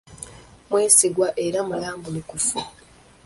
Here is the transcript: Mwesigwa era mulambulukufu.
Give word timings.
Mwesigwa 0.69 1.27
era 1.45 1.59
mulambulukufu. 1.67 2.59